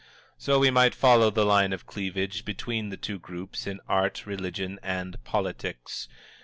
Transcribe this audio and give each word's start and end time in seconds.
So 0.35 0.57
we 0.57 0.71
might 0.71 0.95
follow 0.95 1.29
the 1.29 1.45
line 1.45 1.73
of 1.73 1.85
cleavage 1.85 2.43
between 2.43 2.89
the 2.89 2.97
two 2.97 3.19
groups 3.19 3.67
in 3.67 3.79
Art, 3.87 4.25
Religion 4.25 4.79
and 4.81 5.23
Politics. 5.23 6.09